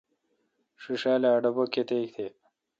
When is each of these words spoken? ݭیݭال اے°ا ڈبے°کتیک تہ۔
ݭیݭال 0.81 1.23
اے°ا 1.27 1.39
ڈبے°کتیک 1.43 2.05
تہ۔ 2.13 2.25